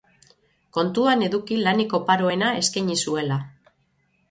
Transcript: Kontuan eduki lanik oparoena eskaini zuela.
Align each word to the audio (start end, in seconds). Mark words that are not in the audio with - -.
Kontuan 0.77 1.21
eduki 1.25 1.59
lanik 1.67 1.95
oparoena 1.99 2.51
eskaini 2.65 2.99
zuela. 3.07 3.41